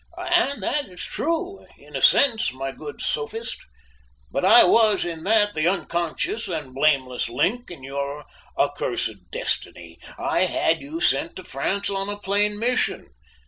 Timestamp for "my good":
2.51-3.01